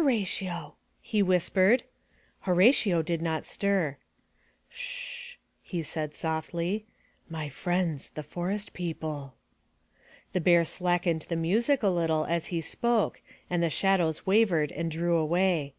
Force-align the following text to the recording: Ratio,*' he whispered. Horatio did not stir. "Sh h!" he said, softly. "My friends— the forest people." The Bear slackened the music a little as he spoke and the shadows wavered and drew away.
Ratio,*' 0.00 0.76
he 1.00 1.24
whispered. 1.24 1.82
Horatio 2.42 3.02
did 3.02 3.20
not 3.20 3.46
stir. 3.46 3.96
"Sh 4.68 5.32
h!" 5.32 5.40
he 5.60 5.82
said, 5.82 6.14
softly. 6.14 6.86
"My 7.28 7.48
friends— 7.48 8.10
the 8.10 8.22
forest 8.22 8.74
people." 8.74 9.34
The 10.34 10.40
Bear 10.40 10.64
slackened 10.64 11.22
the 11.28 11.34
music 11.34 11.82
a 11.82 11.88
little 11.88 12.24
as 12.26 12.46
he 12.46 12.60
spoke 12.60 13.20
and 13.50 13.60
the 13.60 13.70
shadows 13.70 14.24
wavered 14.24 14.70
and 14.70 14.88
drew 14.88 15.16
away. 15.16 15.74